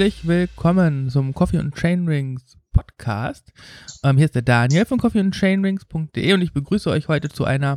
[0.00, 3.52] Herzlich willkommen zum Coffee und Chainrings Podcast.
[4.02, 7.76] Ähm, hier ist der Daniel von coffeeandchainrings.de und ich begrüße euch heute zu einer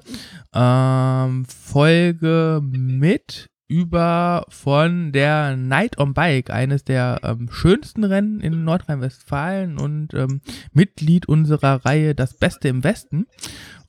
[0.56, 8.64] ähm, Folge mit über von der Night on Bike, eines der ähm, schönsten Rennen in
[8.64, 10.40] Nordrhein-Westfalen und ähm,
[10.72, 13.26] Mitglied unserer Reihe Das Beste im Westen.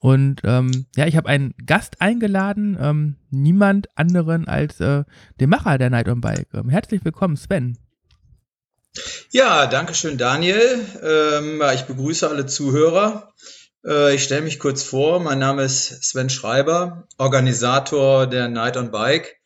[0.01, 5.05] Und ähm, ja, ich habe einen Gast eingeladen, ähm, niemand anderen als äh,
[5.39, 6.49] den Macher der Night on Bike.
[6.53, 7.79] Ähm, herzlich willkommen, Sven.
[9.37, 10.79] Ja, danke schön, Daniel.
[11.03, 13.35] Ähm, ich begrüße alle Zuhörer.
[13.85, 15.19] Äh, ich stelle mich kurz vor.
[15.19, 19.41] Mein Name ist Sven Schreiber, Organisator der Night on Bike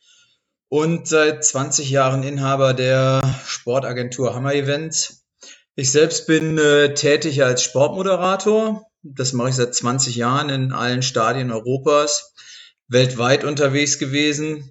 [0.67, 5.25] und seit 20 Jahren Inhaber der Sportagentur Hammer Events.
[5.73, 8.85] Ich selbst bin äh, tätig als Sportmoderator.
[9.01, 12.35] Das mache ich seit 20 Jahren in allen Stadien Europas,
[12.89, 14.69] weltweit unterwegs gewesen.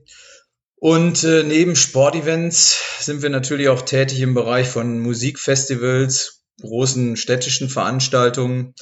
[0.80, 7.68] Und äh, neben Sportevents sind wir natürlich auch tätig im Bereich von Musikfestivals, großen städtischen
[7.68, 8.74] Veranstaltungen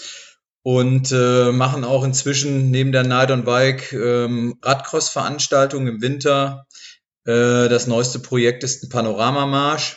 [0.63, 6.67] und äh, machen auch inzwischen neben der Night on Bike ähm, Radcross-Veranstaltungen im Winter,
[7.25, 9.97] äh, das neueste Projekt ist ein Panoramamarsch.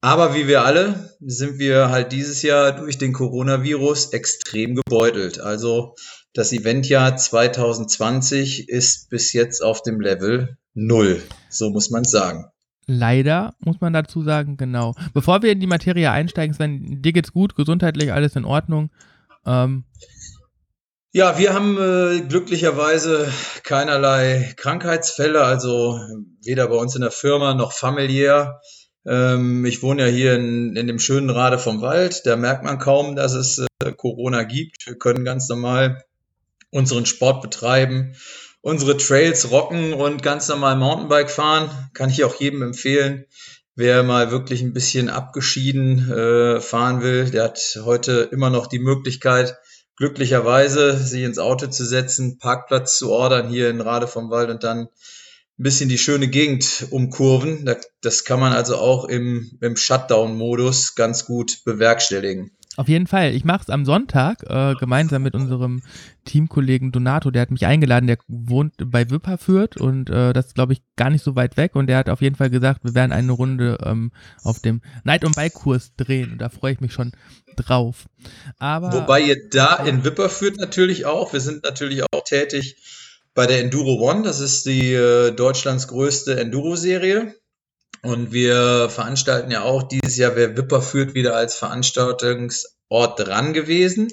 [0.00, 5.40] Aber wie wir alle sind wir halt dieses Jahr durch den Coronavirus extrem gebeutelt.
[5.40, 5.94] Also
[6.34, 11.22] das Eventjahr 2020 ist bis jetzt auf dem Level null.
[11.48, 12.46] So muss man sagen.
[12.86, 14.94] Leider muss man dazu sagen, genau.
[15.14, 18.90] Bevor wir in die Materie einsteigen, Sven, dir geht's gut, gesundheitlich alles in Ordnung.
[19.46, 19.84] Ähm,
[21.12, 26.00] ja, wir haben äh, glücklicherweise keinerlei Krankheitsfälle, also
[26.42, 28.60] weder bei uns in der Firma noch familiär.
[29.06, 32.22] Ähm, ich wohne ja hier in, in dem schönen Rade vom Wald.
[32.24, 34.86] Da merkt man kaum, dass es äh, Corona gibt.
[34.86, 36.02] Wir können ganz normal
[36.70, 38.16] unseren Sport betreiben,
[38.64, 41.70] unsere Trails rocken und ganz normal Mountainbike fahren.
[41.92, 43.26] Kann ich auch jedem empfehlen.
[43.76, 48.78] Wer mal wirklich ein bisschen abgeschieden äh, fahren will, der hat heute immer noch die
[48.78, 49.58] Möglichkeit,
[49.96, 54.64] glücklicherweise sich ins Auto zu setzen, Parkplatz zu ordern hier in Rade vom Wald und
[54.64, 54.88] dann ein
[55.62, 57.68] bisschen die schöne Gegend umkurven.
[58.00, 62.56] Das kann man also auch im, im Shutdown-Modus ganz gut bewerkstelligen.
[62.76, 63.34] Auf jeden Fall.
[63.34, 65.82] Ich mache es am Sonntag äh, gemeinsam mit unserem
[66.24, 67.30] Teamkollegen Donato.
[67.30, 68.06] Der hat mich eingeladen.
[68.06, 71.76] Der wohnt bei Wipperfürth und äh, das ist, glaube ich, gar nicht so weit weg.
[71.76, 74.10] Und der hat auf jeden Fall gesagt, wir werden eine Runde ähm,
[74.42, 76.32] auf dem Night- und Bike-Kurs drehen.
[76.32, 77.12] Und da freue ich mich schon
[77.56, 78.06] drauf.
[78.58, 82.76] Aber, Wobei ihr da in Wipperfürth natürlich auch, wir sind natürlich auch tätig
[83.34, 84.22] bei der Enduro One.
[84.22, 87.34] Das ist die äh, Deutschlands größte Enduro-Serie.
[88.02, 94.08] Und wir veranstalten ja auch dieses Jahr, wer Wipperfürth wieder als Veranstaltungsort dran gewesen.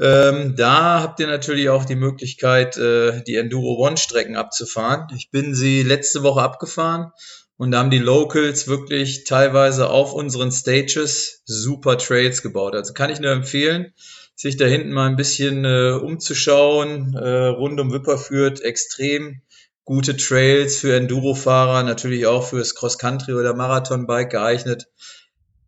[0.00, 5.08] Ähm, da habt ihr natürlich auch die Möglichkeit, äh, die Enduro One-Strecken abzufahren.
[5.16, 7.10] Ich bin sie letzte Woche abgefahren
[7.56, 12.76] und da haben die Locals wirklich teilweise auf unseren Stages super Trails gebaut.
[12.76, 13.92] Also kann ich nur empfehlen,
[14.36, 17.14] sich da hinten mal ein bisschen äh, umzuschauen.
[17.14, 19.42] Äh, rund um Wipperfürth extrem
[19.88, 24.86] gute Trails für Enduro-Fahrer, natürlich auch fürs Cross-Country oder Marathon-Bike geeignet.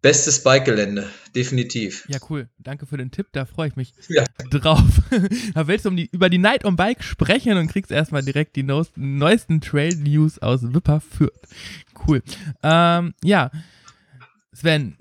[0.02, 2.04] Bestes Bike-Gelände, definitiv.
[2.06, 2.50] Ja, cool.
[2.58, 4.24] Danke für den Tipp, da freue ich mich ja.
[4.50, 4.82] drauf.
[5.54, 8.56] da willst du um die, über die Night on Bike sprechen und kriegst erstmal direkt
[8.56, 11.48] die neuesten Trail-News aus Wipperfürth.
[12.06, 12.22] Cool.
[12.62, 13.50] Ähm, ja,
[14.52, 14.98] Sven,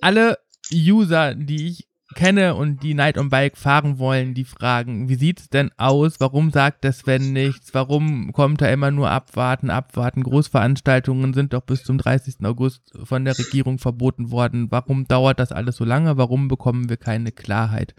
[0.00, 0.40] alle
[0.72, 5.48] User, die ich kenne und die Night on Bike fahren wollen, die fragen, wie sieht's
[5.48, 6.18] denn aus?
[6.18, 7.74] Warum sagt der Sven nichts?
[7.74, 10.24] Warum kommt er immer nur abwarten, abwarten?
[10.24, 12.44] Großveranstaltungen sind doch bis zum 30.
[12.44, 14.68] August von der Regierung verboten worden.
[14.70, 16.16] Warum dauert das alles so lange?
[16.16, 17.94] Warum bekommen wir keine Klarheit?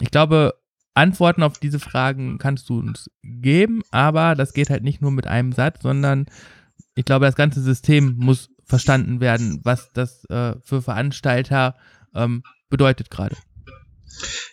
[0.00, 0.54] Ich glaube,
[0.94, 5.26] Antworten auf diese Fragen kannst du uns geben, aber das geht halt nicht nur mit
[5.26, 6.26] einem Satz, sondern
[6.94, 11.76] ich glaube, das ganze System muss verstanden werden, was das äh, für Veranstalter
[12.14, 13.36] ähm, bedeutet gerade.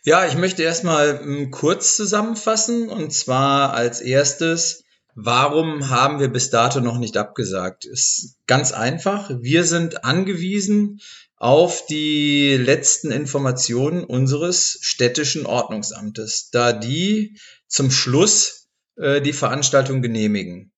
[0.04, 4.84] Ja, ich möchte erstmal hm, kurz zusammenfassen und zwar als erstes,
[5.16, 7.86] warum haben wir bis dato noch nicht abgesagt?
[7.86, 9.30] Ist ganz einfach.
[9.42, 11.00] Wir sind angewiesen
[11.36, 17.38] auf die letzten Informationen unseres städtischen Ordnungsamtes, da die
[17.68, 20.72] zum Schluss äh, die Veranstaltung genehmigen.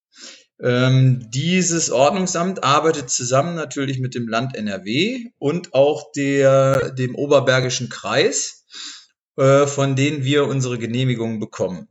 [0.62, 7.88] Ähm, dieses Ordnungsamt arbeitet zusammen natürlich mit dem Land NRW und auch der, dem Oberbergischen
[7.88, 8.59] Kreis
[9.40, 11.88] äh, von denen wir unsere Genehmigungen bekommen.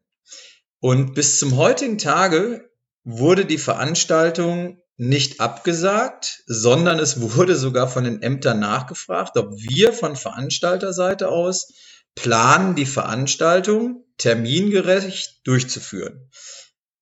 [0.81, 2.71] Und bis zum heutigen Tage
[3.05, 9.95] wurde die Veranstaltung nicht abgesagt, sondern es wurde sogar von den Ämtern nachgefragt, ob wir
[9.95, 11.73] von Veranstalterseite aus
[12.15, 16.31] planen, die Veranstaltung termingerecht durchzuführen.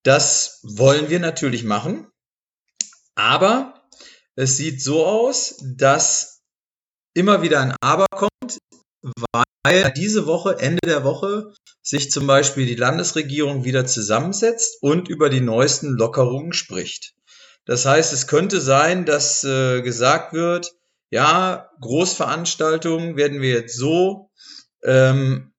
[0.05, 2.07] Das wollen wir natürlich machen,
[3.17, 3.89] aber
[4.37, 6.43] es sieht so aus, dass
[7.15, 8.36] immer wieder ein Aber kommt,
[9.33, 15.31] weil diese Woche, Ende der Woche, sich zum Beispiel die Landesregierung wieder zusammensetzt und über
[15.31, 17.15] die neuesten Lockerungen spricht.
[17.65, 20.73] Das heißt, es könnte sein, dass äh, gesagt wird,
[21.11, 24.31] ja, Großveranstaltungen werden wir jetzt so
[24.83, 25.53] ähm,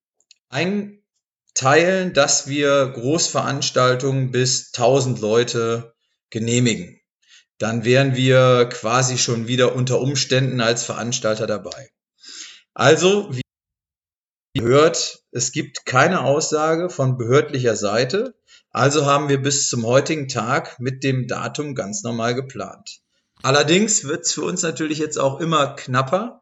[0.48, 5.94] einteilen, dass wir Großveranstaltungen bis 1000 Leute
[6.30, 7.00] genehmigen.
[7.58, 11.90] Dann wären wir quasi schon wieder unter Umständen als Veranstalter dabei.
[12.78, 13.42] Also, wie
[14.54, 18.36] gehört, es gibt keine Aussage von behördlicher Seite.
[18.70, 23.00] Also haben wir bis zum heutigen Tag mit dem Datum ganz normal geplant.
[23.42, 26.40] Allerdings wird es für uns natürlich jetzt auch immer knapper.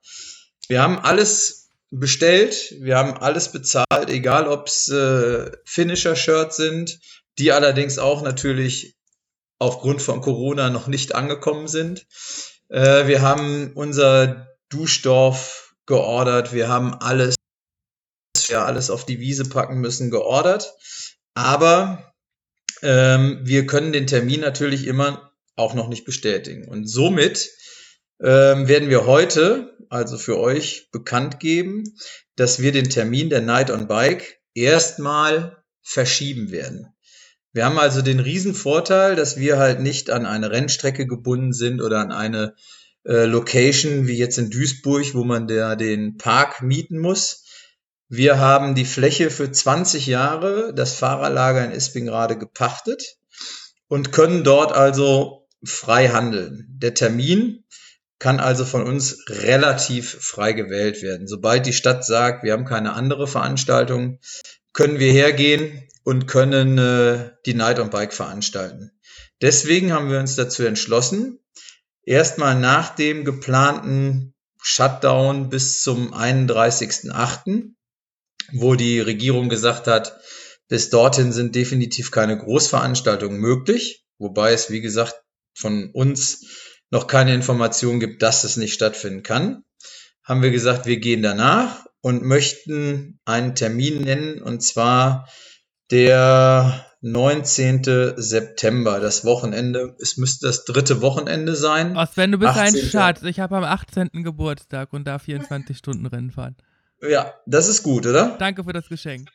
[0.69, 7.01] Wir haben alles bestellt, wir haben alles bezahlt, egal ob es äh, Finisher-Shirts sind,
[7.39, 8.95] die allerdings auch natürlich
[9.59, 12.07] aufgrund von Corona noch nicht angekommen sind.
[12.69, 17.37] Äh, wir haben unser Duschdorf geordert, wir haben alles,
[18.49, 20.75] ja, alles auf die Wiese packen müssen, geordert.
[21.35, 22.13] Aber
[22.83, 26.69] ähm, wir können den Termin natürlich immer auch noch nicht bestätigen.
[26.69, 27.51] Und somit
[28.23, 31.85] ähm, werden wir heute, also für euch, bekannt geben,
[32.37, 36.93] dass wir den Termin der Night on Bike erstmal verschieben werden.
[37.53, 41.81] Wir haben also den riesen Vorteil, dass wir halt nicht an eine Rennstrecke gebunden sind
[41.81, 42.55] oder an eine
[43.07, 47.45] äh, Location wie jetzt in Duisburg, wo man der den Park mieten muss.
[48.09, 53.17] Wir haben die Fläche für 20 Jahre, das Fahrerlager in Ispingrade gepachtet
[53.89, 56.67] und können dort also frei handeln.
[56.69, 57.65] Der Termin
[58.19, 61.27] kann also von uns relativ frei gewählt werden.
[61.27, 64.21] Sobald die Stadt sagt, wir haben keine andere Veranstaltung,
[64.73, 68.93] können wir hergehen und können äh, die Night on Bike veranstalten.
[69.43, 71.41] Deswegen haben wir uns dazu entschlossen,
[72.07, 77.73] erstmal nach dem geplanten Shutdown bis zum 31.8.,
[78.53, 80.19] wo die Regierung gesagt hat,
[80.69, 85.15] bis dorthin sind definitiv keine Großveranstaltungen möglich, wobei es, wie gesagt,
[85.55, 89.65] von uns noch keine Information gibt, dass es nicht stattfinden kann,
[90.23, 95.29] haben wir gesagt, wir gehen danach und möchten einen Termin nennen, und zwar
[95.91, 98.15] der 19.
[98.17, 99.95] September, das Wochenende.
[100.01, 101.97] Es müsste das dritte Wochenende sein.
[101.97, 102.63] Oh Sven, du bist 18.
[102.65, 103.23] ein Schatz.
[103.23, 104.11] Ich habe am 18.
[104.25, 106.57] Geburtstag und darf 24 Stunden Rennen fahren.
[107.01, 108.37] Ja, das ist gut, oder?
[108.39, 109.29] Danke für das Geschenk.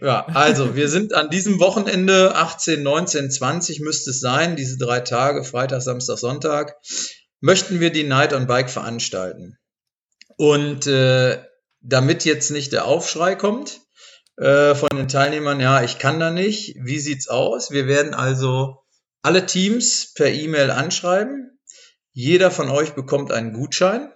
[0.00, 5.00] Ja, also wir sind an diesem Wochenende 18, 19, 20 müsste es sein, diese drei
[5.00, 6.76] Tage, Freitag, Samstag, Sonntag,
[7.40, 9.58] möchten wir die Night on Bike veranstalten.
[10.36, 11.42] Und äh,
[11.80, 13.80] damit jetzt nicht der Aufschrei kommt,
[14.40, 16.74] äh, von den Teilnehmern, ja, ich kann da nicht.
[16.80, 17.70] Wie sieht's aus?
[17.70, 18.78] Wir werden also
[19.22, 21.58] alle Teams per E-Mail anschreiben.
[22.12, 24.10] Jeder von euch bekommt einen Gutschein,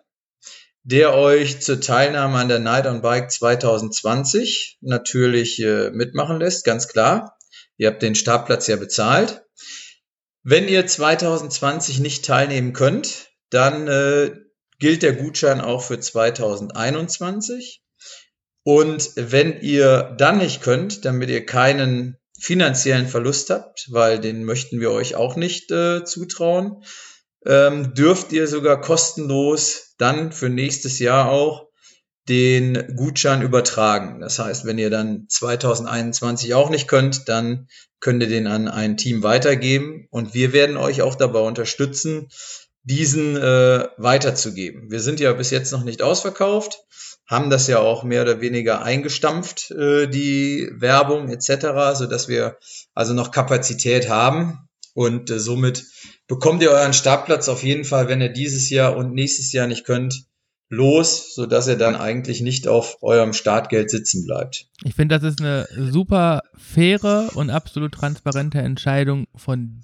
[0.83, 6.89] der euch zur Teilnahme an der Night on Bike 2020 natürlich äh, mitmachen lässt, ganz
[6.89, 7.37] klar.
[7.77, 9.45] Ihr habt den Startplatz ja bezahlt.
[10.43, 14.33] Wenn ihr 2020 nicht teilnehmen könnt, dann äh,
[14.79, 17.84] gilt der Gutschein auch für 2021.
[18.65, 24.81] Und wenn ihr dann nicht könnt, damit ihr keinen finanziellen Verlust habt, weil den möchten
[24.81, 26.83] wir euch auch nicht äh, zutrauen,
[27.47, 31.69] ähm, dürft ihr sogar kostenlos dann für nächstes Jahr auch
[32.29, 34.21] den Gutschein übertragen.
[34.21, 37.69] Das heißt, wenn ihr dann 2021 auch nicht könnt, dann
[38.01, 42.29] könnt ihr den an ein Team weitergeben und wir werden euch auch dabei unterstützen,
[42.83, 44.91] diesen äh, weiterzugeben.
[44.91, 46.79] Wir sind ja bis jetzt noch nicht ausverkauft
[47.27, 52.59] haben das ja auch mehr oder weniger eingestampft, äh, die Werbung etc., so dass wir
[52.95, 55.85] also noch Kapazität haben und äh, somit
[56.27, 59.85] bekommt ihr euren Startplatz auf jeden Fall, wenn ihr dieses Jahr und nächstes Jahr nicht
[59.85, 60.27] könnt,
[60.69, 64.67] los, so dass ihr dann eigentlich nicht auf eurem Startgeld sitzen bleibt.
[64.83, 69.83] Ich finde, das ist eine super faire und absolut transparente Entscheidung von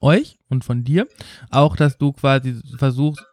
[0.00, 1.06] euch und von dir.
[1.50, 3.24] Auch, dass du quasi versuchst,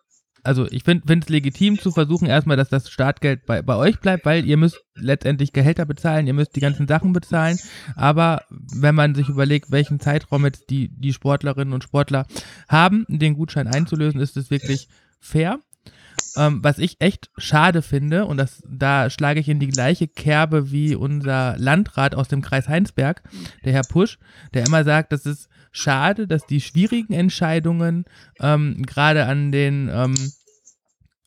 [0.43, 4.25] also ich finde es legitim zu versuchen erstmal, dass das Startgeld bei, bei euch bleibt,
[4.25, 7.57] weil ihr müsst letztendlich Gehälter bezahlen, ihr müsst die ganzen Sachen bezahlen.
[7.95, 12.25] Aber wenn man sich überlegt, welchen Zeitraum jetzt die, die Sportlerinnen und Sportler
[12.67, 15.59] haben, den Gutschein einzulösen, ist es wirklich fair.
[16.35, 20.71] Ähm, was ich echt schade finde, und das, da schlage ich in die gleiche Kerbe
[20.71, 23.23] wie unser Landrat aus dem Kreis Heinsberg,
[23.63, 24.19] der Herr Pusch,
[24.53, 28.05] der immer sagt, das ist schade, dass die schwierigen Entscheidungen
[28.39, 30.15] ähm, gerade an den ähm,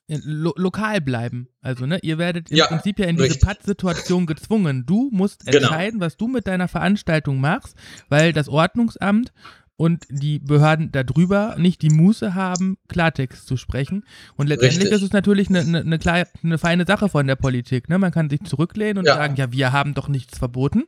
[0.08, 1.48] lo lokal bleiben.
[1.60, 4.86] Also, ne, ihr werdet im ja, Prinzip ja in diese Pattsituation gezwungen.
[4.86, 5.58] Du musst genau.
[5.58, 6.06] entscheiden, genau.
[6.06, 7.76] was du mit deiner Veranstaltung machst,
[8.08, 9.32] weil das Ordnungsamt
[9.76, 14.04] und die Behörden darüber nicht die Muße haben, Klartext zu sprechen.
[14.36, 14.96] Und letztendlich Richtig.
[14.96, 17.88] ist es natürlich eine, eine, eine, eine, feine Sache von der Politik.
[17.88, 17.98] Ne?
[17.98, 19.16] Man kann sich zurücklehnen und ja.
[19.16, 20.84] sagen, ja, wir haben doch nichts verboten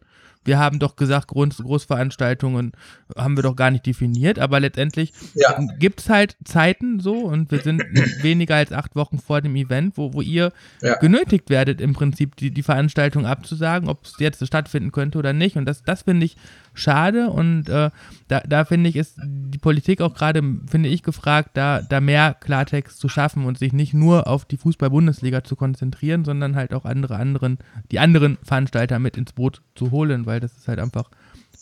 [0.49, 2.73] wir haben doch gesagt, Groß Großveranstaltungen
[3.17, 5.59] haben wir doch gar nicht definiert, aber letztendlich ja.
[5.79, 7.83] gibt es halt Zeiten so und wir sind
[8.23, 10.53] weniger als acht Wochen vor dem Event, wo, wo ihr
[10.83, 10.97] ja.
[10.97, 15.57] genötigt werdet, im Prinzip die, die Veranstaltung abzusagen, ob es jetzt stattfinden könnte oder nicht.
[15.57, 16.37] Und das, das finde ich
[16.79, 17.91] schade und äh,
[18.29, 22.35] da, da finde ich, ist die Politik auch gerade, finde ich, gefragt, da, da mehr
[22.35, 26.85] Klartext zu schaffen und sich nicht nur auf die Fußball-Bundesliga zu konzentrieren, sondern halt auch
[26.85, 27.59] andere, anderen,
[27.91, 31.11] die anderen Veranstalter mit ins Boot zu holen, weil das ist halt einfach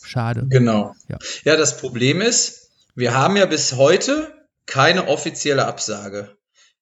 [0.03, 0.47] schade.
[0.49, 0.95] Genau.
[1.09, 4.33] Ja, ja das Problem ist, wir haben ja bis heute
[4.67, 6.37] keine offizielle Absage.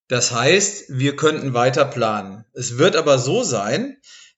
[0.09, 2.45] Das heißt, wir könnten weiter planen.
[2.53, 3.97] Es wird aber so sein,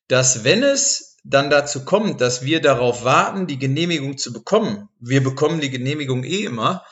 [0.08, 5.22] dass wenn es dann dazu kommt, dass wir darauf warten, die Genehmigung zu bekommen, wir
[5.22, 6.84] bekommen die Genehmigung eh immer,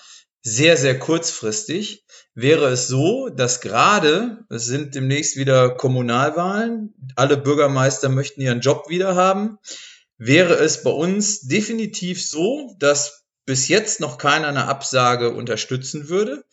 [0.43, 8.09] sehr, sehr kurzfristig, wäre es so, dass gerade, es sind demnächst wieder Kommunalwahlen, alle Bürgermeister
[8.09, 9.59] möchten ihren Job wieder haben,
[10.19, 16.45] wäre es bei uns definitiv so, dass bis jetzt noch keiner eine Absage unterstützen würde.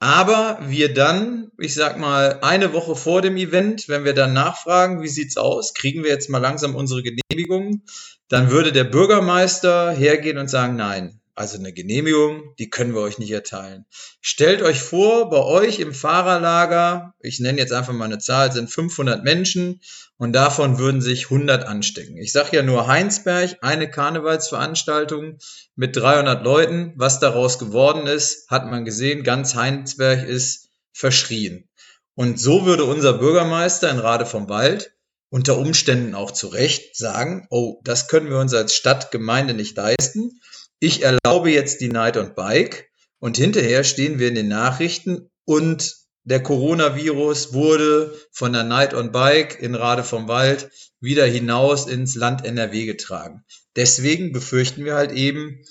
[0.00, 5.02] Aber wir dann, ich sag mal, eine Woche vor dem Event, wenn wir dann nachfragen,
[5.02, 7.82] wie sieht's aus, kriegen wir jetzt mal langsam unsere Genehmigung,
[8.28, 13.18] dann würde der Bürgermeister hergehen und sagen, nein, also eine Genehmigung, die können wir euch
[13.18, 13.86] nicht erteilen.
[14.20, 18.70] Stellt euch vor, bei euch im Fahrerlager, ich nenne jetzt einfach mal eine Zahl, sind
[18.70, 19.80] 500 Menschen
[20.16, 22.16] und davon würden sich 100 anstecken.
[22.16, 25.38] Ich sage ja nur Heinsberg, eine Karnevalsveranstaltung
[25.76, 26.92] mit 300 Leuten.
[26.96, 31.68] Was daraus geworden ist, hat man gesehen, ganz Heinsberg ist verschrien.
[32.16, 34.92] Und so würde unser Bürgermeister in Rade vom Wald
[35.30, 40.40] unter Umständen auch zu Recht sagen, oh, das können wir uns als Stadtgemeinde nicht leisten
[40.80, 45.96] ich erlaube jetzt die Night on Bike und hinterher stehen wir in den Nachrichten und
[46.24, 50.70] der Coronavirus wurde von der Night on Bike in Rade vom Wald
[51.00, 53.44] wieder hinaus ins Land NRW getragen.
[53.76, 55.62] Deswegen befürchten wir halt eben,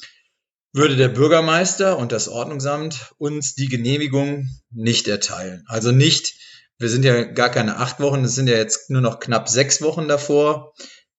[0.73, 5.63] würde der Bürgermeister und das Ordnungsamt uns die Genehmigung nicht erteilen.
[5.67, 6.35] Also nicht,
[6.79, 9.81] wir sind ja gar keine acht Wochen, es sind ja jetzt nur noch knapp sechs
[9.81, 10.73] Wochen davor,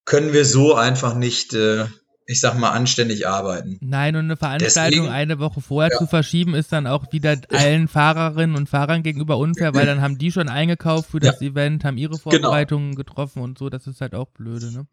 [0.05, 1.85] können wir so einfach nicht äh,
[2.29, 3.79] ich sag mal, anständig arbeiten.
[3.81, 5.97] Nein, und eine Veranstaltung Deswegen, eine Woche vorher ja.
[5.97, 10.19] zu verschieben, ist dann auch wieder allen Fahrerinnen und Fahrern gegenüber unfair, weil dann haben
[10.19, 11.47] die schon eingekauft für das ja.
[11.47, 12.21] Event, haben ihre genau.
[12.21, 13.03] Vorbereitungen genau.
[13.03, 13.69] getroffen und so.
[13.69, 14.85] Das ist halt auch blöde, ne?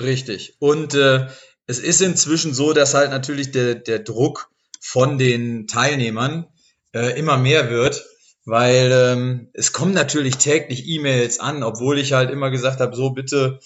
[0.00, 0.54] Richtig.
[0.58, 1.26] Und äh,
[1.66, 4.48] es ist inzwischen so, dass halt natürlich der, der Druck
[4.80, 6.46] von den Teilnehmern
[6.94, 8.06] äh, immer mehr wird,
[8.46, 13.10] weil ähm, es kommen natürlich täglich E-Mails an, obwohl ich halt immer gesagt habe, so
[13.10, 13.60] bitte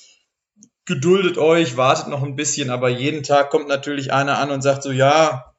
[0.89, 4.83] geduldet euch, wartet noch ein bisschen, aber jeden Tag kommt natürlich einer an und sagt
[4.83, 5.55] so, ja,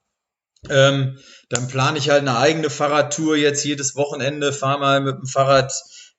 [0.67, 1.17] ähm,
[1.49, 5.71] dann plane ich halt eine eigene Fahrradtour jetzt jedes Wochenende, fahr mal mit dem Fahrrad,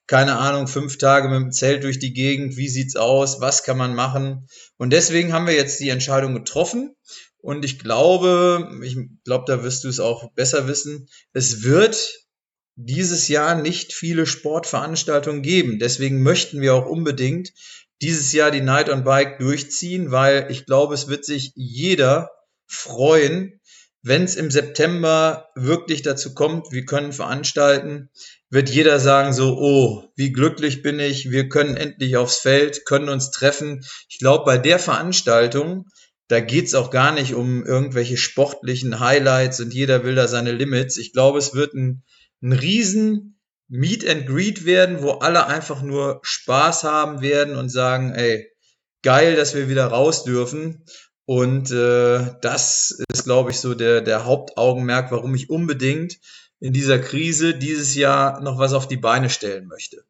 [0.06, 3.76] keine Ahnung, fünf Tage mit dem Zelt durch die Gegend, wie sieht's aus, was kann
[3.76, 4.48] man machen?
[4.78, 6.96] Und deswegen haben wir jetzt die Entscheidung getroffen.
[7.38, 12.20] Und ich glaube, ich glaube, da wirst du es auch besser wissen, es wird
[12.76, 15.78] dieses Jahr nicht viele Sportveranstaltungen geben.
[15.78, 17.50] Deswegen möchten wir auch unbedingt
[18.02, 22.30] dieses Jahr die Night on Bike durchziehen, weil ich glaube, es wird sich jeder
[22.66, 23.60] freuen,
[24.02, 28.08] wenn es im September wirklich dazu kommt, wir können veranstalten,
[28.48, 33.10] wird jeder sagen so, oh, wie glücklich bin ich, wir können endlich aufs Feld, können
[33.10, 33.84] uns treffen.
[34.08, 35.86] Ich glaube, bei der Veranstaltung,
[36.28, 40.96] da geht's auch gar nicht um irgendwelche sportlichen Highlights und jeder will da seine Limits.
[40.96, 42.02] Ich glaube, es wird ein,
[42.42, 43.39] ein riesen
[43.70, 48.50] Meet and Greet werden, wo alle einfach nur Spaß haben werden und sagen, ey,
[49.02, 50.84] geil, dass wir wieder raus dürfen.
[51.24, 56.18] Und äh, das ist, glaube ich, so der, der Hauptaugenmerk, warum ich unbedingt
[56.58, 60.04] in dieser Krise dieses Jahr noch was auf die Beine stellen möchte.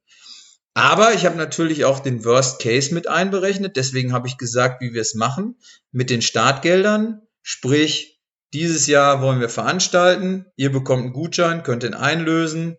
[0.72, 3.76] Aber ich habe natürlich auch den Worst Case mit einberechnet.
[3.76, 5.56] Deswegen habe ich gesagt, wie wir es machen
[5.92, 7.20] mit den Startgeldern.
[7.42, 8.20] Sprich,
[8.54, 10.46] dieses Jahr wollen wir veranstalten.
[10.56, 12.78] Ihr bekommt einen Gutschein, könnt ihn einlösen.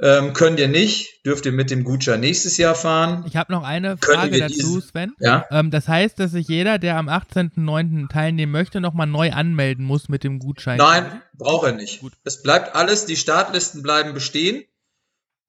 [0.00, 3.24] Ähm, könnt ihr nicht, dürft ihr mit dem Gutschein nächstes Jahr fahren.
[3.26, 5.14] Ich habe noch eine Frage dazu, diese, Sven.
[5.20, 5.46] Ja?
[5.50, 8.08] Ähm, das heißt, dass sich jeder, der am 18.09.
[8.08, 10.76] teilnehmen möchte, nochmal neu anmelden muss mit dem Gutschein.
[10.76, 12.00] Nein, braucht er nicht.
[12.00, 12.12] Gut.
[12.24, 14.64] Es bleibt alles, die Startlisten bleiben bestehen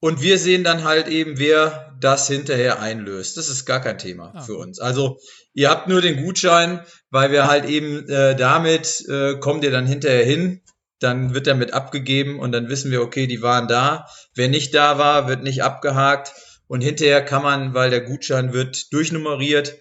[0.00, 3.36] und wir sehen dann halt eben, wer das hinterher einlöst.
[3.36, 4.40] Das ist gar kein Thema ah.
[4.42, 4.78] für uns.
[4.78, 5.18] Also
[5.52, 6.80] ihr habt nur den Gutschein,
[7.10, 10.62] weil wir halt eben äh, damit äh, kommt ihr dann hinterher hin
[11.00, 14.06] dann wird er mit abgegeben und dann wissen wir, okay, die waren da.
[14.34, 16.32] Wer nicht da war, wird nicht abgehakt
[16.66, 19.80] und hinterher kann man, weil der Gutschein wird durchnummeriert,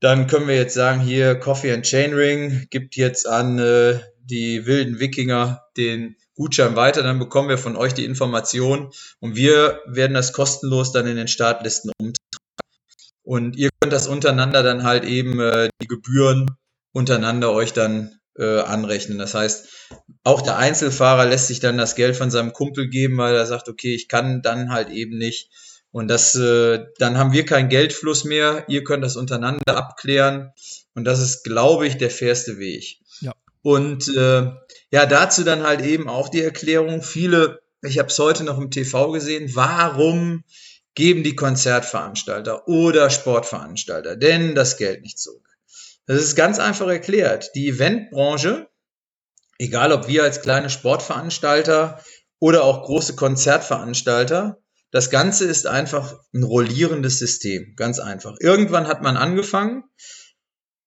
[0.00, 5.00] dann können wir jetzt sagen, hier Coffee and Chainring gibt jetzt an äh, die wilden
[5.00, 10.32] Wikinger den Gutschein weiter, dann bekommen wir von euch die Information und wir werden das
[10.32, 12.22] kostenlos dann in den Startlisten umtragen.
[13.22, 16.50] Und ihr könnt das untereinander dann halt eben äh, die Gebühren
[16.92, 19.18] untereinander euch dann äh, anrechnen.
[19.18, 19.68] Das heißt,
[20.24, 23.68] auch der Einzelfahrer lässt sich dann das Geld von seinem Kumpel geben, weil er sagt,
[23.68, 25.50] okay, ich kann dann halt eben nicht.
[25.90, 28.64] Und das, äh, dann haben wir keinen Geldfluss mehr.
[28.68, 30.52] Ihr könnt das untereinander abklären.
[30.94, 32.98] Und das ist, glaube ich, der fairste Weg.
[33.20, 33.32] Ja.
[33.62, 34.50] Und äh,
[34.90, 37.02] ja, dazu dann halt eben auch die Erklärung.
[37.02, 40.44] Viele, ich habe es heute noch im TV gesehen, warum
[40.94, 45.45] geben die Konzertveranstalter oder Sportveranstalter denn das Geld nicht zurück?
[46.06, 47.50] Das ist ganz einfach erklärt.
[47.54, 48.68] Die Eventbranche,
[49.58, 52.00] egal ob wir als kleine Sportveranstalter
[52.38, 54.58] oder auch große Konzertveranstalter,
[54.92, 58.36] das Ganze ist einfach ein rollierendes System, ganz einfach.
[58.40, 59.84] Irgendwann hat man angefangen,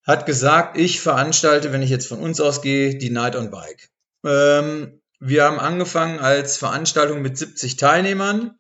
[0.03, 3.89] hat gesagt, ich veranstalte, wenn ich jetzt von uns ausgehe, die Night on Bike.
[4.25, 8.57] Ähm, wir haben angefangen als Veranstaltung mit 70 Teilnehmern.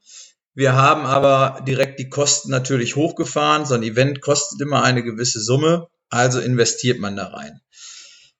[0.53, 3.65] Wir haben aber direkt die Kosten natürlich hochgefahren.
[3.65, 5.87] So ein Event kostet immer eine gewisse Summe.
[6.09, 7.61] Also investiert man da rein.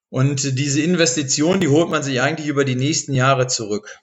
[0.09, 3.99] Und diese Investition, die holt man sich eigentlich über die nächsten Jahre zurück.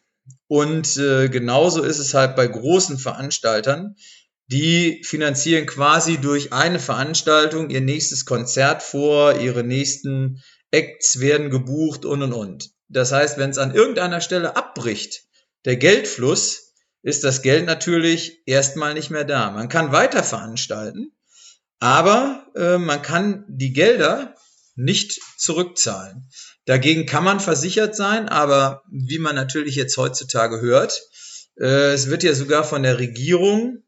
[0.47, 3.97] Und äh, genauso ist es halt bei großen Veranstaltern.
[4.47, 12.05] Die finanzieren quasi durch eine Veranstaltung ihr nächstes Konzert vor, ihre nächsten Acts werden gebucht
[12.05, 12.71] und und und.
[12.89, 15.25] Das heißt, wenn es an irgendeiner Stelle abbricht,
[15.65, 19.51] der Geldfluss, ist das Geld natürlich erstmal nicht mehr da.
[19.51, 21.13] Man kann weiter veranstalten,
[21.81, 24.35] aber äh, man kann die Gelder
[24.77, 26.29] nicht zurückzahlen.
[26.67, 31.03] Dagegen kann man versichert sein, aber wie man natürlich jetzt heutzutage hört,
[31.59, 33.83] äh, es wird ja sogar von der Regierung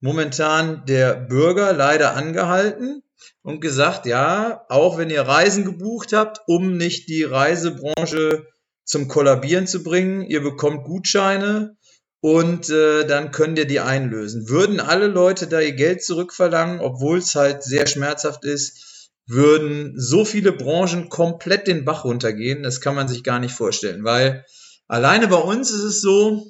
[0.00, 3.02] momentan der Bürger leider angehalten
[3.42, 8.46] und gesagt, ja, auch wenn ihr Reisen gebucht habt, um nicht die Reisebranche
[8.84, 11.76] zum Kollabieren zu bringen, ihr bekommt Gutscheine
[12.24, 14.48] und äh, dann könnt ihr die einlösen.
[14.48, 20.24] Würden alle Leute da ihr Geld zurückverlangen, obwohl es halt sehr schmerzhaft ist, würden so
[20.24, 22.62] viele Branchen komplett den Bach runtergehen.
[22.62, 24.46] Das kann man sich gar nicht vorstellen, weil
[24.88, 26.46] alleine bei uns ist es so,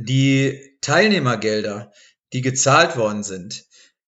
[0.00, 1.92] die Teilnehmergelder,
[2.32, 3.66] die gezahlt worden sind,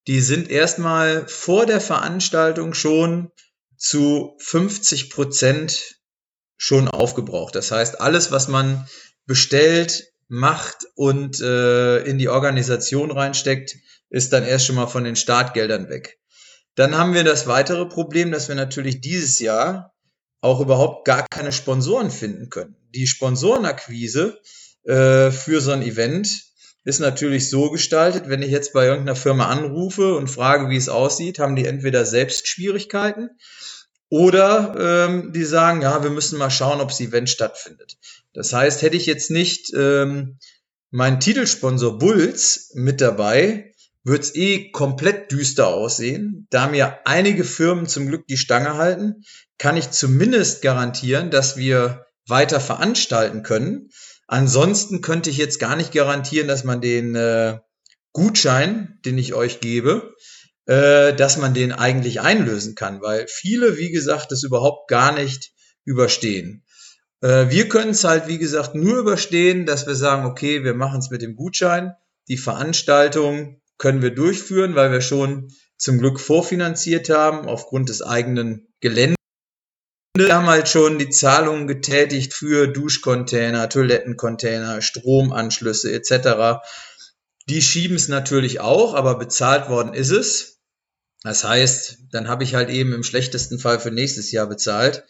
[0.09, 3.31] die sind erstmal vor der Veranstaltung schon
[3.77, 6.01] zu 50 Prozent
[6.57, 7.55] schon aufgebraucht.
[7.55, 8.89] Das heißt, alles, was man
[9.27, 13.77] bestellt, macht und äh, in die Organisation reinsteckt,
[14.09, 16.19] ist dann erst schon mal von den Startgeldern weg.
[16.75, 19.95] Dann haben wir das weitere Problem, dass wir natürlich dieses Jahr
[20.41, 22.77] auch überhaupt gar keine Sponsoren finden können.
[22.95, 24.41] Die Sponsorenakquise
[24.85, 26.45] äh, für so ein Event
[26.85, 30.89] ist natürlich so gestaltet, wenn ich jetzt bei irgendeiner Firma anrufe und frage, wie es
[30.89, 33.29] aussieht, haben die entweder selbst Schwierigkeiten
[34.09, 37.99] oder ähm, die sagen, ja, wir müssen mal schauen, ob das Event stattfindet.
[38.33, 40.39] Das heißt, hätte ich jetzt nicht ähm,
[40.91, 43.73] meinen Titelsponsor Bulls mit dabei,
[44.05, 46.47] würde es eh komplett düster aussehen.
[46.51, 49.23] Da mir einige Firmen zum Glück die Stange halten,
[49.59, 53.91] kann ich zumindest garantieren, dass wir weiter veranstalten können.
[54.27, 57.59] Ansonsten könnte ich jetzt gar nicht garantieren, dass man den äh,
[58.13, 60.15] Gutschein, den ich euch gebe,
[60.67, 65.53] äh, dass man den eigentlich einlösen kann, weil viele, wie gesagt, das überhaupt gar nicht
[65.85, 66.65] überstehen.
[67.23, 70.99] Äh, wir können es halt, wie gesagt, nur überstehen, dass wir sagen, okay, wir machen
[70.99, 71.95] es mit dem Gutschein.
[72.29, 78.69] Die Veranstaltung können wir durchführen, weil wir schon zum Glück vorfinanziert haben aufgrund des eigenen
[78.81, 79.17] Geländes.
[80.15, 86.63] Wir haben halt schon die Zahlungen getätigt für Duschcontainer, Toilettencontainer, Stromanschlüsse etc.
[87.49, 90.61] Die schieben es natürlich auch, aber bezahlt worden ist es.
[91.23, 95.05] Das heißt, dann habe ich halt eben im schlechtesten Fall für nächstes Jahr bezahlt.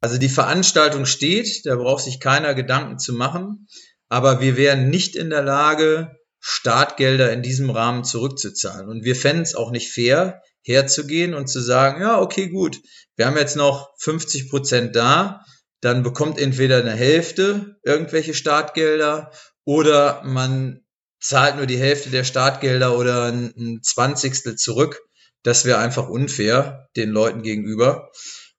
[0.00, 3.66] Also die Veranstaltung steht, da braucht sich keiner Gedanken zu machen,
[4.08, 8.88] aber wir wären nicht in der Lage, Startgelder in diesem Rahmen zurückzuzahlen.
[8.88, 12.80] Und wir fänden es auch nicht fair, herzugehen und zu sagen, ja, okay, gut,
[13.16, 15.44] wir haben jetzt noch 50 Prozent da,
[15.80, 19.32] dann bekommt entweder eine Hälfte irgendwelche Startgelder
[19.64, 20.84] oder man
[21.20, 25.00] zahlt nur die Hälfte der Startgelder oder ein Zwanzigstel zurück.
[25.42, 28.10] Das wäre einfach unfair den Leuten gegenüber.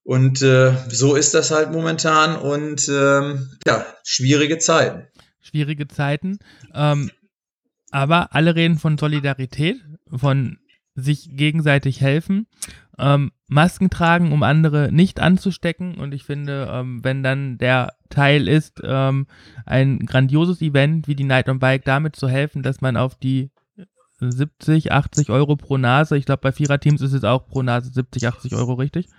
[0.08, 5.06] Und äh, so ist das halt momentan und ähm, ja, schwierige Zeiten.
[5.42, 6.40] Schwierige Zeiten.
[6.74, 7.12] Ähm,
[7.92, 9.76] aber alle reden von Solidarität,
[10.10, 10.60] von
[10.96, 12.48] sich gegenseitig helfen,
[12.98, 15.96] ähm, Masken tragen, um andere nicht anzustecken.
[15.96, 19.28] Und ich finde, ähm, wenn dann der Teil ist, ähm,
[19.66, 23.52] ein grandioses Event wie die Night on Bike damit zu helfen, dass man auf die
[24.22, 26.16] 70, 80 Euro pro Nase.
[26.16, 29.10] Ich glaube, bei Viererteams ist es auch pro Nase 70, 80 Euro, richtig?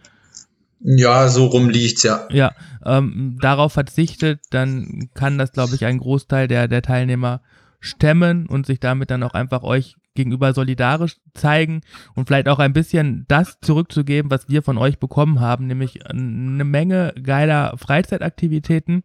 [0.80, 2.28] Ja, so rum liegt's ja.
[2.30, 2.52] Ja,
[2.84, 7.42] ähm, darauf verzichtet, dann kann das, glaube ich, ein Großteil der, der Teilnehmer
[7.80, 11.82] stemmen und sich damit dann auch einfach euch gegenüber solidarisch zeigen
[12.14, 16.64] und vielleicht auch ein bisschen das zurückzugeben, was wir von euch bekommen haben, nämlich eine
[16.64, 19.04] Menge geiler Freizeitaktivitäten.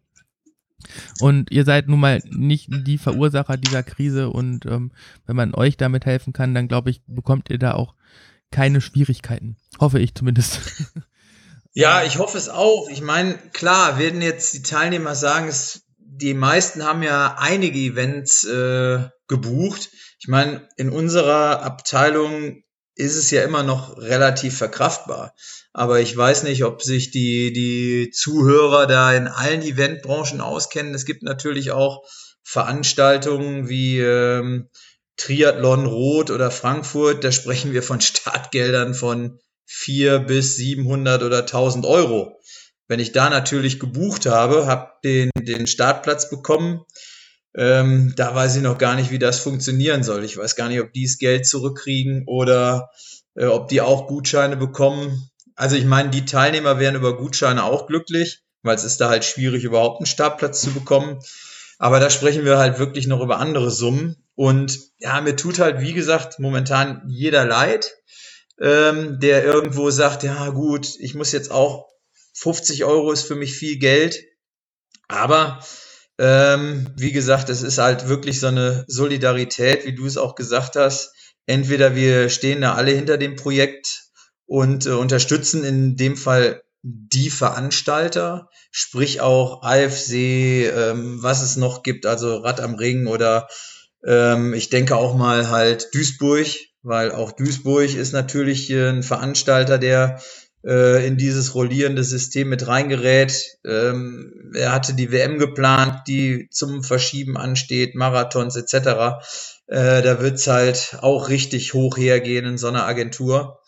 [1.20, 4.90] Und ihr seid nun mal nicht die Verursacher dieser Krise und ähm,
[5.24, 7.94] wenn man euch damit helfen kann, dann glaube ich, bekommt ihr da auch
[8.50, 9.56] keine Schwierigkeiten.
[9.80, 10.92] Hoffe ich zumindest.
[11.76, 12.88] Ja, ich hoffe es auch.
[12.88, 18.44] Ich meine, klar, werden jetzt die Teilnehmer sagen, es, die meisten haben ja einige Events
[18.44, 19.90] äh, gebucht.
[20.20, 22.62] Ich meine, in unserer Abteilung
[22.94, 25.34] ist es ja immer noch relativ verkraftbar.
[25.72, 30.94] Aber ich weiß nicht, ob sich die, die Zuhörer da in allen Eventbranchen auskennen.
[30.94, 32.04] Es gibt natürlich auch
[32.44, 34.70] Veranstaltungen wie ähm,
[35.16, 37.24] Triathlon Rot oder Frankfurt.
[37.24, 42.40] Da sprechen wir von Startgeldern von vier bis 700 oder 1000 Euro.
[42.86, 46.84] Wenn ich da natürlich gebucht habe, habe den, den Startplatz bekommen,
[47.56, 50.24] ähm, da weiß ich noch gar nicht, wie das funktionieren soll.
[50.24, 52.90] Ich weiß gar nicht, ob die das Geld zurückkriegen oder
[53.36, 55.30] äh, ob die auch Gutscheine bekommen.
[55.54, 59.24] Also ich meine, die Teilnehmer wären über Gutscheine auch glücklich, weil es ist da halt
[59.24, 61.20] schwierig, überhaupt einen Startplatz zu bekommen.
[61.78, 64.16] Aber da sprechen wir halt wirklich noch über andere Summen.
[64.34, 67.94] Und ja, mir tut halt, wie gesagt, momentan jeder leid
[68.60, 71.88] ähm, der irgendwo sagt, ja gut, ich muss jetzt auch
[72.34, 74.16] 50 Euro ist für mich viel Geld.
[75.08, 75.60] Aber
[76.18, 80.76] ähm, wie gesagt, es ist halt wirklich so eine Solidarität, wie du es auch gesagt
[80.76, 81.12] hast.
[81.46, 84.04] Entweder wir stehen da alle hinter dem Projekt
[84.46, 91.82] und äh, unterstützen in dem Fall die Veranstalter, sprich auch AFC, ähm, was es noch
[91.82, 93.48] gibt, also Rad am Ring oder
[94.06, 96.46] ähm, ich denke auch mal halt Duisburg,
[96.84, 100.20] weil auch Duisburg ist natürlich ein Veranstalter, der
[100.64, 103.58] äh, in dieses rollierende System mit reingerät.
[103.64, 108.74] Ähm, er hatte die WM geplant, die zum Verschieben ansteht, Marathons etc.
[109.66, 113.60] Äh, da wird's halt auch richtig hoch hergehen in so einer Agentur.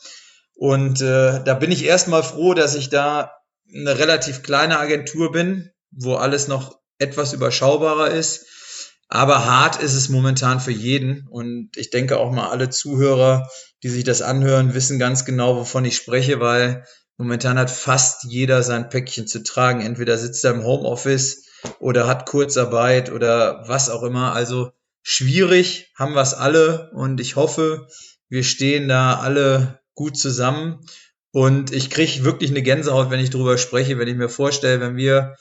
[0.55, 3.33] Und äh, da bin ich erstmal froh, dass ich da
[3.75, 8.47] eine relativ kleine Agentur bin, wo alles noch etwas überschaubarer ist
[9.09, 11.27] aber hart ist es momentan für jeden.
[11.29, 13.49] Und ich denke auch mal alle Zuhörer,
[13.83, 16.85] die sich das anhören, wissen ganz genau, wovon ich spreche, weil
[17.17, 19.81] momentan hat fast jeder sein Päckchen zu tragen.
[19.81, 21.45] Entweder sitzt er im Homeoffice
[21.79, 24.33] oder hat Kurzarbeit oder was auch immer.
[24.33, 27.87] Also schwierig haben wir es alle und ich hoffe,
[28.29, 30.81] wir stehen da alle gut zusammen.
[31.31, 34.97] Und ich kriege wirklich eine Gänsehaut, wenn ich drüber spreche, wenn ich mir vorstelle, wenn
[34.97, 35.37] wir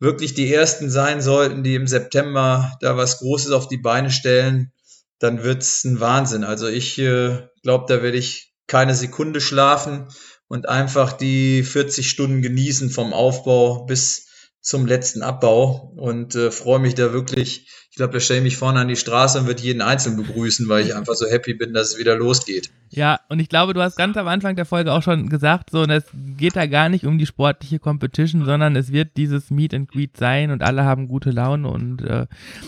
[0.00, 4.72] wirklich die ersten sein sollten, die im September da was Großes auf die Beine stellen,
[5.18, 6.44] dann wird's ein Wahnsinn.
[6.44, 10.08] Also ich äh, glaube, da werde ich keine Sekunde schlafen
[10.46, 14.27] und einfach die 40 Stunden genießen vom Aufbau bis
[14.60, 17.68] zum letzten Abbau und äh, freue mich da wirklich.
[17.90, 20.68] Ich glaube, da stelle ich mich vorne an die Straße und wird jeden Einzelnen begrüßen,
[20.68, 22.70] weil ich einfach so happy bin, dass es wieder losgeht.
[22.90, 25.84] Ja, und ich glaube, du hast ganz am Anfang der Folge auch schon gesagt, so,
[25.84, 26.04] es
[26.36, 30.16] geht da gar nicht um die sportliche Competition, sondern es wird dieses Meet and Greet
[30.16, 32.26] sein und alle haben gute Laune und äh,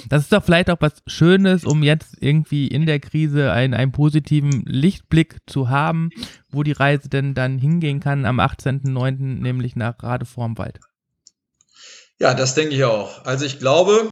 [0.09, 3.92] das ist doch vielleicht auch was Schönes, um jetzt irgendwie in der Krise einen, einen
[3.92, 6.11] positiven Lichtblick zu haben,
[6.50, 10.81] wo die Reise denn dann hingehen kann am 18.09., nämlich nach Radevormwald.
[12.20, 13.24] Ja, das denke ich auch.
[13.24, 14.11] Also ich glaube,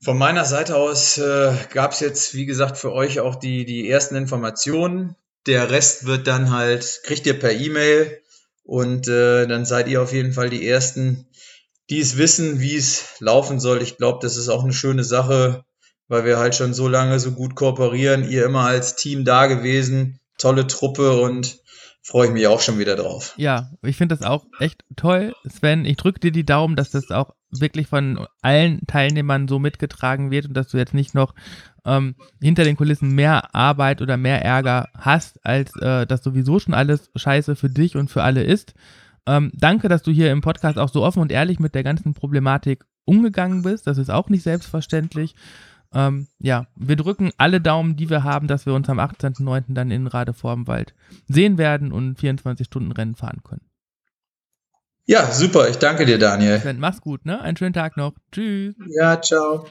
[0.00, 3.90] von meiner Seite aus äh, gab es jetzt, wie gesagt, für euch auch die, die
[3.90, 5.16] ersten Informationen.
[5.46, 8.20] Der Rest wird dann halt, kriegt ihr per E-Mail
[8.62, 11.26] und äh, dann seid ihr auf jeden Fall die Ersten,
[11.90, 13.82] die es wissen, wie es laufen soll.
[13.82, 15.64] Ich glaube, das ist auch eine schöne Sache,
[16.06, 18.30] weil wir halt schon so lange so gut kooperieren.
[18.30, 21.59] Ihr immer als Team da gewesen, tolle Truppe und
[22.02, 23.34] freue ich mich auch schon wieder drauf.
[23.36, 25.34] Ja, ich finde das auch echt toll.
[25.48, 30.30] Sven, ich drücke dir die Daumen, dass das auch wirklich von allen Teilnehmern so mitgetragen
[30.30, 31.34] wird und dass du jetzt nicht noch
[31.84, 36.74] ähm, hinter den Kulissen mehr Arbeit oder mehr Ärger hast, als äh, das sowieso schon
[36.74, 38.74] alles scheiße für dich und für alle ist.
[39.26, 42.14] Ähm, danke, dass du hier im Podcast auch so offen und ehrlich mit der ganzen
[42.14, 43.86] Problematik umgegangen bist.
[43.86, 45.34] Das ist auch nicht selbstverständlich.
[45.92, 49.74] Ähm, ja, wir drücken alle Daumen, die wir haben, dass wir uns am 18.09.
[49.74, 50.94] dann in Radevormwald
[51.28, 53.62] sehen werden und 24-Stunden-Rennen fahren können.
[55.06, 55.68] Ja, super.
[55.68, 56.62] Ich danke dir, Daniel.
[56.78, 57.40] Mach's gut, ne?
[57.40, 58.12] Einen schönen Tag noch.
[58.30, 58.76] Tschüss.
[58.96, 59.66] Ja, ciao.